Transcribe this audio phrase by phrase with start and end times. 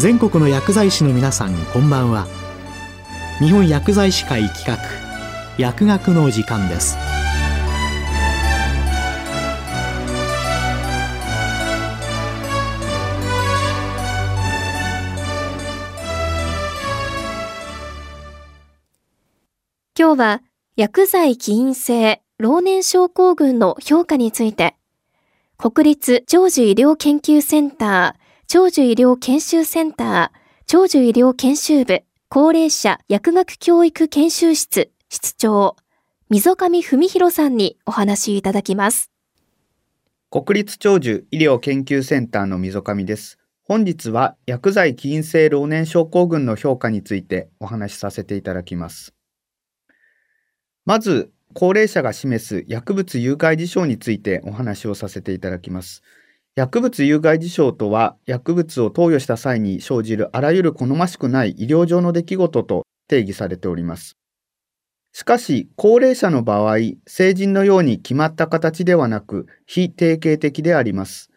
[0.00, 2.26] 全国の薬剤師の皆さんこんばんは。
[3.38, 4.78] 日本薬剤師会企画
[5.58, 6.96] 薬学の時間です。
[19.98, 20.42] 今日は
[20.76, 24.76] 薬剤起因性老年症候群の評価について
[25.58, 28.19] 国立長寿医療研究センター
[28.52, 35.76] 長寿医療研修センター長寿医療研修部高齢者薬学教育研修室室長
[36.30, 39.12] 溝上文弘さんにお話いただきます。
[40.30, 43.38] 国立長寿医療研究センターの溝上です。
[43.62, 49.14] 本日は薬剤起因性老年症候群の評価についてお話しさせていただきます。
[50.84, 56.02] まず、高齢者が示す薬物有害事象についてお話をさせていただきます。
[56.56, 64.16] 薬物有害事象とは、薬物を投与した際に生じるあらゆる好ましくない医療上の出来事と定義されております。
[65.12, 66.76] しかし、高齢者の場合、
[67.06, 71.30] 成人のように決まった形ではなく、非定型的であります。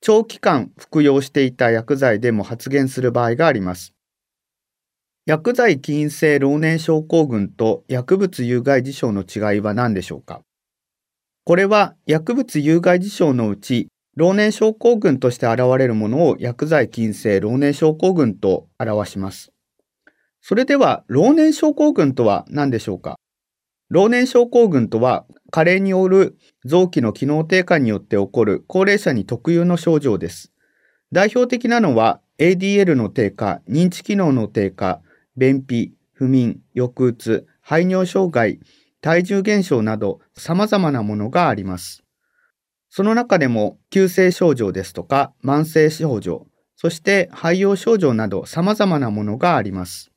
[0.00, 3.94] 長期間服用していた薬剤でも発現する場合があります。
[5.24, 10.42] 薬剤起因性老年症候群と薬物有害事象の違いは何でしょうか？
[11.44, 19.52] これは薬物有害事象のうち老年症候群として現れるものを薬剤起因性老年症候群と表します。
[20.40, 23.18] それでは老年症候群とは何でしょうか？
[23.90, 30.50] 老年症候群とは加齢による臓器の機能低下によって起こる高齢者に特有の症状です。
[31.12, 35.02] 代表的なのは ADL の低下、認知機能の低下、
[35.36, 38.60] 便秘、不眠、抑うつ、排尿障害、
[39.02, 42.02] 体重減少など様々なものがあります。
[42.96, 50.10] その中でも急性症状ですとか慢性症状、そして肺葉症状など様々なものがあります。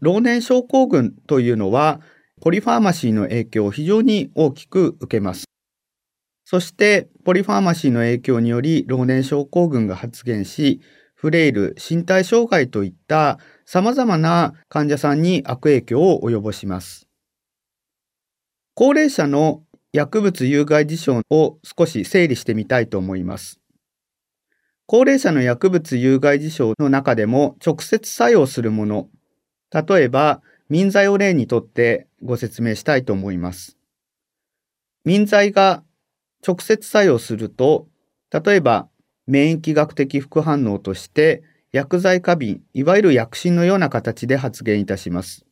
[0.00, 2.00] 老年症候群というのは
[2.40, 5.44] ポリファーマシーの影響を非常に大きく受けます。
[6.44, 10.80] そしてポリファーマシーの影響により老年症候群が発現し、
[11.14, 17.06] フレイル、身体障害といった様々な患者さんに悪影響を及ぼします。
[18.74, 19.62] 高齢者の
[19.96, 23.58] 薬物有害事象を少し整理してみたいと思います。
[24.84, 29.08] 高齢者の薬物有害事象の中でも直接作用するもの、
[29.72, 33.78] 例えば民剤を例にとってご説明したいと思います。
[35.06, 35.82] 民剤が
[36.46, 37.88] 直接作用すると、
[38.30, 38.90] 例えば
[39.26, 41.42] 免疫学的副反応として
[41.72, 45.46] 薬剤過敏、いわゆる薬疹のような形で発現いたします。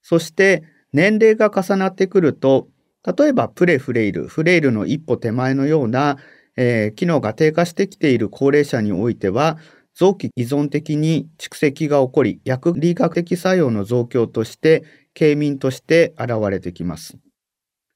[0.00, 0.62] そして
[0.94, 2.68] 年齢が重なってくると、
[3.06, 6.18] 例えばプレフレイル、フレイルの一歩手前のような、
[6.56, 9.58] えー、機能が低下してきている高齢者においては、
[9.94, 14.84] 臓器依存的に蓄積が起こり、薬理学的作用の増強として、
[15.16, 17.16] 軽民として現れてきます。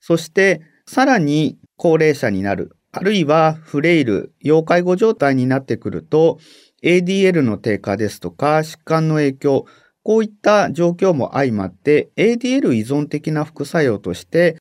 [0.00, 6.38] そして、さらに高齢者になる、あるいはフレイル、要介護状態になってくると、
[6.82, 9.66] ADL の低下ですとか疾患の影響、
[10.02, 14.56] こういった状況も相まって ADL 依存的な副作用として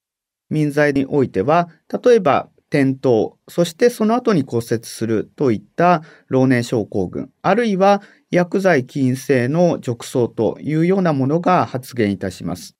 [0.49, 1.69] 民剤においては
[2.03, 12.75] 例えば転倒、そしてその後に骨折するといった老年症候群、あるいは薬剤起因性の褥瘡というようなものが発現いたします。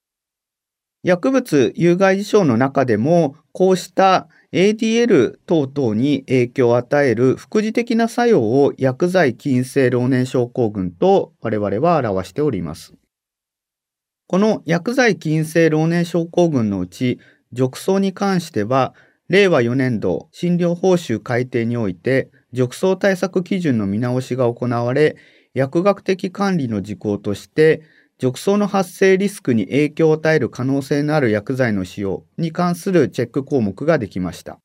[1.02, 12.94] 薬物有害事象の中でも、こうした ADL 等々に影響を与える副次的な作用を薬剤起因性老年症候群と我々は表しております。
[14.28, 17.20] この薬剤起因性老年症候群のうち、
[17.54, 18.94] 褥瘡に関しては、
[19.28, 25.16] 令和4年度診療報酬改定において、褥瘡対策基準の見直しが行われ、
[25.54, 27.82] 薬学的管理の事項として、
[28.20, 34.60] 褥瘡の発生リスクに影響を与える可能性のある薬剤の使用に関するチェック項目ができました。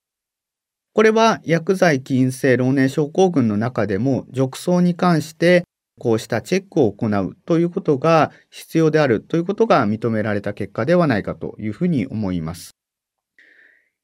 [0.92, 5.64] これは薬剤起因性老年症候群の中でも褥瘡に関して
[5.98, 12.74] こうしたチェックを行うということが必要であるということが認められた結果ではないかというふうに思います。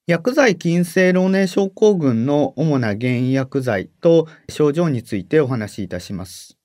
[0.07, 6.59] 薬剤起因性老年症候群の主な原因薬剤と症状についてお話しいたします。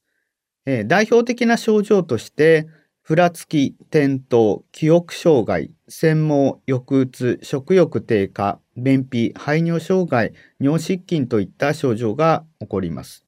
[0.66, 2.68] えー、代表的な症状として、
[3.04, 13.25] ふらつき、転倒、記憶障害、専門、抑うつ、食欲低下、便秘、排尿障害、尿失禁といった症状が起こります。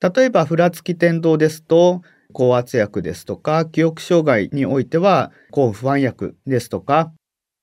[0.00, 2.02] 例えば、ふらつき転倒ですと、
[2.32, 7.12] 高圧薬ですとか、記憶障害においては、抗不安薬ですとか、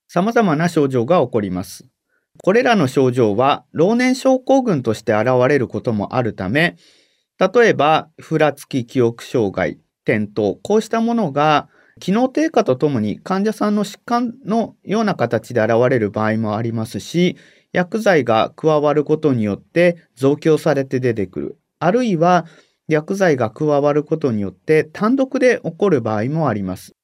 [0.07, 1.87] 様々な症状が起こります。
[2.43, 6.75] これらの症状は、老年症候群として現れることもあるため、
[7.39, 17.37] 例えば、ふらつき記憶障害、転倒、こうしたものが機能低下とともに患者さんの疾患のような形で現れる場合もありますし、
[17.71, 21.57] 薬剤が加わることによって増強されて出てくる。
[21.79, 22.45] あるいは
[22.87, 26.95] 薬剤が加わることによって単独で起こる場合もあります。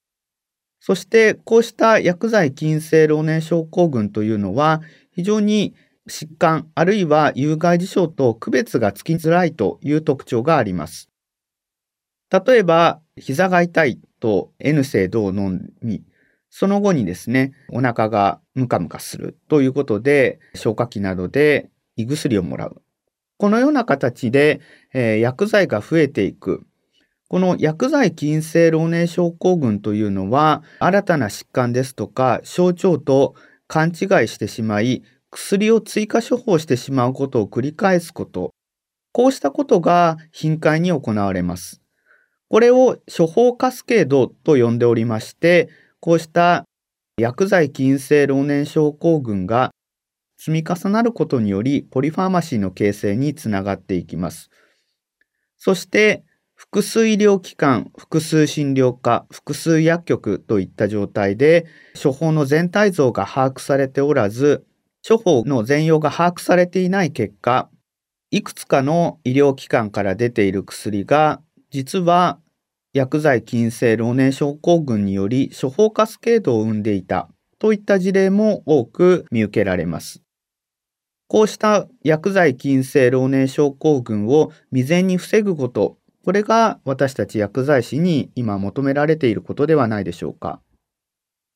[0.79, 4.81] そしてこうした薬剤禁制老年症候群というのは
[5.11, 5.75] 非常に
[6.09, 11.09] 疾患あるいは有害事象と区別がつきづらいという特徴があります。
[12.31, 16.03] 例えば膝が痛いと N 性銅を飲み
[16.49, 22.81] その後にですねお腹がムカムカするということで消化器などで胃薬をもらう
[23.41, 24.61] このような形で、
[24.93, 26.63] えー、薬剤が増えていく。
[27.27, 33.33] この薬剤禁制老年症候群というのは、新たな疾患ですとか症状と
[33.67, 33.95] 勘違い
[34.27, 35.01] してしまい、
[35.31, 38.51] 薬を追加処方してしまうことを繰り返すこと。
[39.11, 41.81] こうしたことが頻回に行われます。
[42.47, 45.67] これを処方カスケードと呼んでおりまして、
[45.99, 46.65] こうした
[47.17, 49.71] 薬剤禁制老年症候群が
[50.43, 54.49] 積み重なることによりポリファーマシーの形成につながっていきます。
[55.55, 56.23] そして
[56.55, 61.67] 複数医療機関、複数診療科、複数薬局といった状態で
[62.01, 64.65] 処方の全体像が把握されておらず、
[65.07, 67.69] 処方の全容が把握されていない結果、
[68.31, 71.39] いくつかの医療機関から出ている薬が
[71.69, 72.39] 実は
[72.93, 77.29] 薬剤禁制老年症候群により処方カスケードを生んでいた
[77.59, 80.23] といった事例も多く見受けられます。
[81.31, 90.59] こうした薬剤禁制老年症候群を未然に防ぐこと、これが私たち薬剤師に今求められていることではないでしょうか。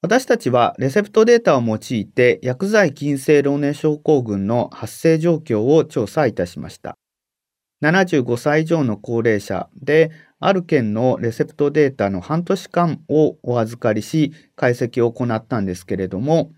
[0.02, 6.98] 私たちはレセプトデータを用いて薬剤禁制老年症候群の発生状況を調査いたしました。
[7.84, 16.54] 75歳以上の高齢者である県のレセプトデータの半年間をお預かりし解析を行ったんですけれども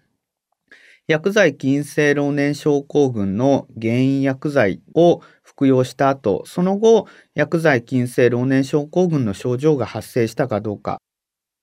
[1.08, 11.00] 薬剤禁制老年症候群の原因薬剤を服用した後、その後、薬剤禁制老年症候群の症状が発生したかどうか、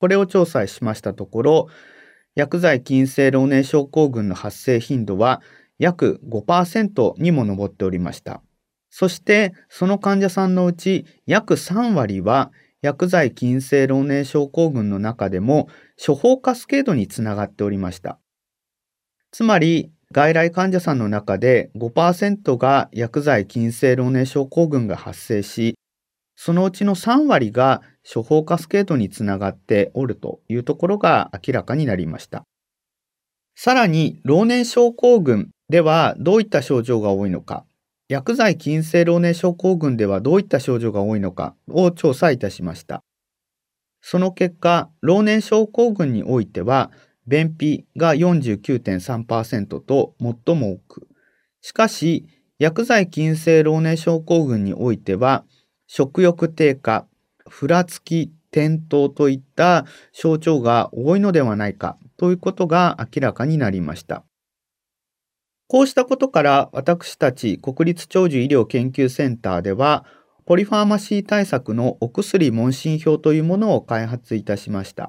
[0.01, 1.69] これを調査しましたところ、
[2.35, 5.43] 薬剤禁制老年症候群の発生頻度は
[5.79, 8.43] 約5%にも上っておりました。
[8.89, 12.51] そして、その患者さんのうち約3割は
[12.81, 15.69] 薬剤禁制老年症候群の中でも
[16.05, 18.19] 処方カスケードにつながっておりました。
[19.35, 25.75] つまり、外来患者さんの中で5%が薬剤禁制老年症候群が発生し、
[26.37, 32.45] そのうちの3割が処方カスケードにつながっておるというところが明らかになりました。
[33.57, 37.65] さらに、老年症候群ではどういった症状が多いのか、
[38.09, 43.03] 薬剤禁制老年症候群ではどういった症状が多いのかを調査いたしました。
[44.01, 46.93] その結果、老年症候群においては、
[47.27, 51.09] 便秘が49.3%と最も多く、
[51.61, 52.27] しかし、
[52.59, 55.45] 薬剤禁制老年症候群においては、
[55.87, 57.07] 食欲低下、
[57.49, 64.23] ふらつき、転倒といった症状が多いのではないかということが明らかになりました。
[65.67, 70.05] こうしたことから私たち国立長寿医療研究センターでは
[70.45, 75.09] ポリファーマシー対策のお薬問診票というものを開発いたしました。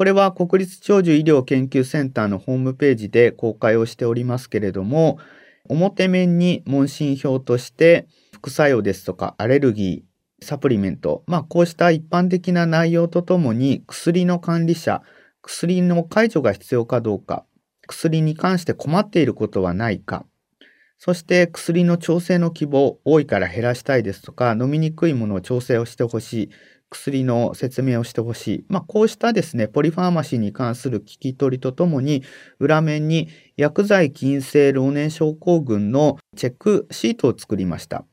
[0.00, 5.18] これは国立長寿医療研究センターのホームページで公開をしておりますけれども、
[5.68, 15.02] 表面に問診票として副作用ですとかアレルギー、サプリメント、まあこうした一般的な内容とともに薬の管理者、
[15.42, 17.44] 薬の解除が必要かどうか、
[17.86, 20.24] 薬に関して困っていることはないか、
[20.96, 26.50] そして薬の調整の希望、多いから減らしたいですとか、飲みにくいものを調整をしてほしい、
[26.90, 28.64] 薬の説明をしてほしい。
[28.68, 32.22] まあ、こうしたですね、ポリファーマシーに関する聞き取りとともに、
[32.58, 38.04] 裏面に薬剤禁制老年症候群のチェックシートを作りました。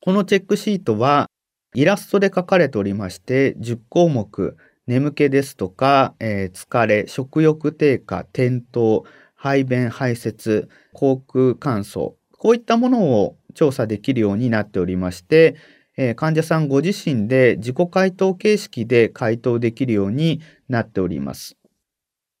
[0.00, 1.28] このチェックシートは、
[1.74, 9.02] イラストで書かれておりまして、10項目、眠気ですとか、えー、疲れ、食欲低下、転倒、
[9.34, 15.56] 排便排泄、口腔乾燥、こういったものを調査できるようになっておりまして、
[16.00, 21.56] えー、患者さんご自身で自己回答形式で回答できるようになっております。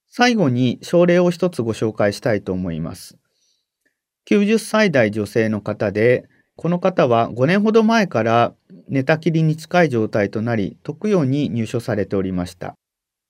[0.06, 3.18] 最後に症例を一つご紹介したいと思います。
[4.30, 8.54] 90歳代女性の方で、この方は5年ほど前から
[8.88, 12.74] 寝たきりに近い状態となり、特養に入所されておりました。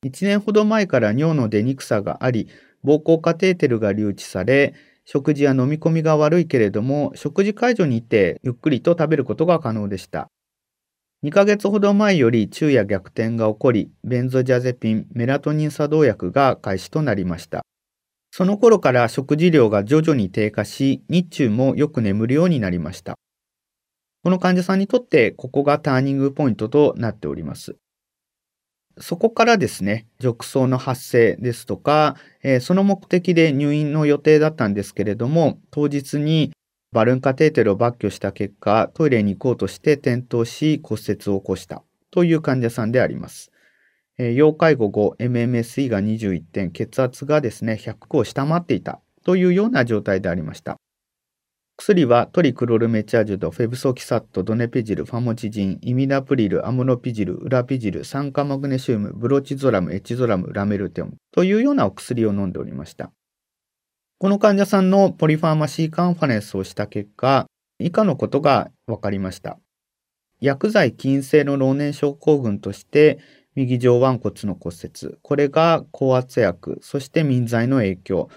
[0.04, 2.49] 1年ほど前から尿の出にくさがあり、
[2.85, 4.75] 膀胱カテーテルが留置され、
[5.10, 10.28] 食事や飲み込みが悪いけれども、食事介助にいてゆっくりと食べることが可能でした。
[11.24, 17.64] 2ヶ月ほど前より昼夜逆転が起こり、ベンゾジャゼピン、メラトニン作動薬が開始となりました。
[18.30, 23.14] その頃から食事量が徐々に低下し、日中もよく眠るようになりました。
[24.22, 27.76] この患者さんにとってここがターニングポイントとなっております。
[29.00, 36.52] そこからですね、褥瘡の発生ですとか、えー、その目的で入院の予定だったんですけれども、当日に
[36.93, 43.52] バルーンカテーテルを抜去した結果、トイレに行こうとして転倒し骨折を起こしたという患者さんであります。
[44.19, 50.76] えー、要介護後、MMSE が21点、血圧がですね、100を下回っていたというような状態でありました。
[51.80, 63.12] 薬はトリクロルメチャージュド、フェブソキサット、ドネペジル、ファモチジン、イミダプリル、アムロピジル、ウラピジル、酸化マグネシウム、ブロチゾラム、エチゾラム、ラメルテオンというようなお薬を飲んでおりました。
[64.18, 67.47] この患者さんのポリファーマシーカンファレンスをした結果、
[67.78, 69.61] 以下のことが分かりました。
[70.40, 73.20] 薬剤菌性の老年症候群として、
[73.54, 78.28] 右上腕骨の骨折、これが高圧薬、そして民剤の影響、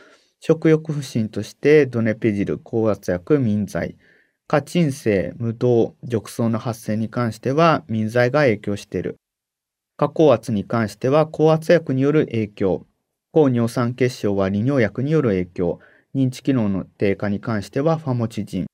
[0.43, 3.95] 食欲不振としてドネペジル、高圧薬、民剤、
[4.47, 9.17] 過鎮性、無動、褥瘡の発生に関しては民剤が影響している。
[9.97, 12.87] 過高圧に関しては高圧薬による影響。
[13.31, 15.79] 高尿酸血症は利尿薬による影響。
[16.15, 18.65] 認知機能の低下に関してはファモチジン。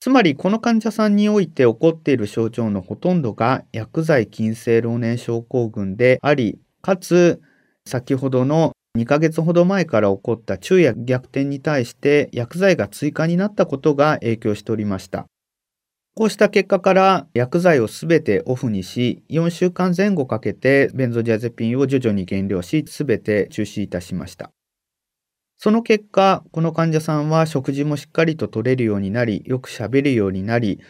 [0.00, 7.40] つまりこの患者さんにおいて起こっている症状のほとんどが薬剤筋性老年症候群であり、かつ
[7.86, 15.26] 先ほどの2ヶ月ほど前から起こった昼夜逆転に対して薬剤が追加になったことが影響しておりました。
[16.14, 24.50] こうした結果から薬剤をすべてオフにし、4週間前後かけてベンゾジャゼピンを徐々に減量し、すべて中止いたしました。
[25.58, 30.80] その結果、この患者さんは食事もしっかりと取れるようになり、よく喋るようになり、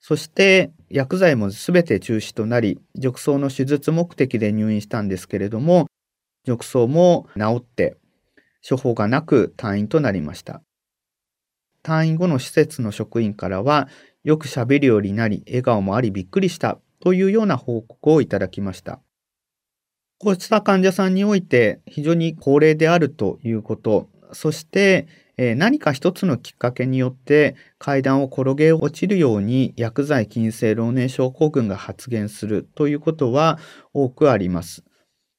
[0.00, 5.86] そして薬剤もすべて中止となり、褥瘡の手術目的で入院したんですけれども、
[6.46, 7.96] 褥瘡も治って
[8.68, 10.62] 処方がなく退院となりました。
[11.82, 13.88] 退院後の施設の職員からは
[14.24, 19.00] よく喋るようになり笑顔もありびっくりしたというような報告をいただきました。
[20.18, 33.58] こうした患者さんにおいて非常に高齢であるということ、そして何か一つのきっかけによって階段を転げ落ちるように薬剤菌性老年症候群が発現するということは
[33.92, 34.82] 多くあります。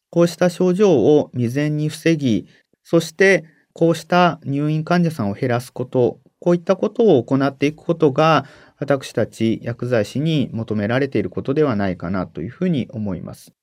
[0.10, 2.48] こうした症状を未然に防ぎ、
[2.84, 8.46] そしてこうした入院患者さんを減らすこと、こういったことを行っていくことが、
[8.80, 13.54] 私たち薬剤師に求められていることではないかなというふうに思います。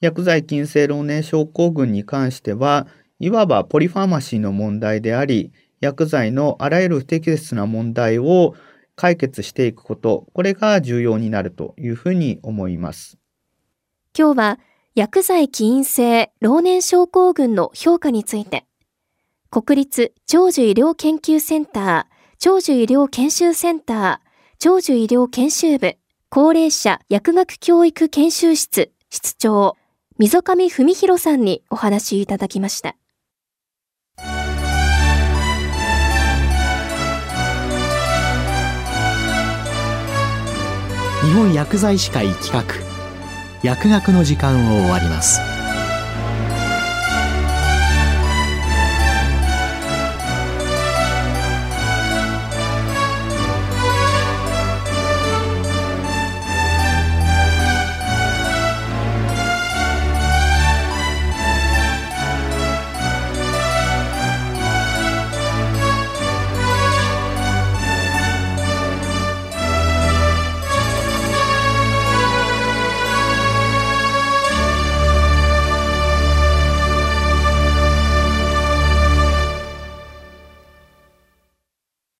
[0.00, 2.86] 薬剤菌性老年症候群に関しては、
[3.18, 8.54] いわばポリファーマシーの問題であり、薬剤のあらゆる不適切な問題を
[8.94, 13.18] 解決していくこと、これが重要になるというふうに思います。
[14.16, 14.58] 今日は
[14.94, 18.66] 薬剤起因性老年症候群の評価について、
[19.48, 25.96] 国立長寿医療研究センター、長寿医療研修センター、長寿医療研修部、
[26.28, 29.78] 高齢者薬学教育研修室室長、
[30.18, 32.96] 溝上文弘さんにお話いただきました。
[41.24, 42.91] 日本薬剤師会企画
[43.62, 45.51] 薬学の時間を終わります。